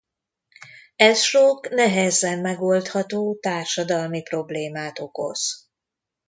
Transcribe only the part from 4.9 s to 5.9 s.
okoz.